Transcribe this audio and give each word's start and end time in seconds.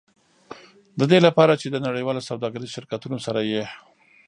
د 0.99 1.01
دې 1.11 1.19
لپاره 1.27 1.53
چې 1.61 1.67
د 1.69 1.75
نړیوالو 1.87 2.25
سوداګریزو 2.29 2.73
شرکتونو 2.75 3.17
سره 3.25 3.39
یې. 3.51 3.63